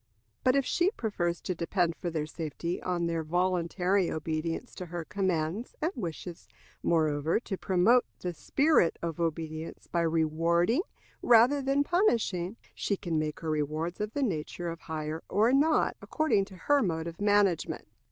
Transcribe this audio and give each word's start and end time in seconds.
But 0.43 0.55
if 0.55 0.65
she 0.65 0.89
prefers 0.89 1.39
to 1.41 1.53
depend 1.53 1.95
for 1.95 2.09
their 2.09 2.25
safety 2.25 2.81
on 2.81 3.05
their 3.05 3.23
voluntary 3.23 4.09
obedience 4.09 4.73
to 4.73 4.87
her 4.87 5.05
commands, 5.05 5.75
and 5.79 5.91
wishes, 5.95 6.47
moreover, 6.81 7.39
to 7.41 7.55
promote 7.55 8.05
the 8.17 8.33
spirit 8.33 8.97
of 9.03 9.19
obedience 9.19 9.85
by 9.85 10.01
rewarding 10.01 10.81
rather 11.21 11.61
than 11.61 11.83
punishing, 11.83 12.57
she 12.73 12.97
can 12.97 13.19
make 13.19 13.41
her 13.41 13.51
rewards 13.51 14.01
of 14.01 14.13
the 14.13 14.23
nature 14.23 14.69
of 14.71 14.79
hire 14.79 15.21
or 15.29 15.53
not, 15.53 15.95
according 16.01 16.45
to 16.45 16.55
her 16.55 16.81
mode 16.81 17.05
of 17.05 17.21
management. 17.21 17.87